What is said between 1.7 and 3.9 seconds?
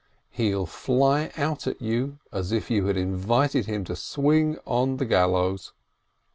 you as if you had invited him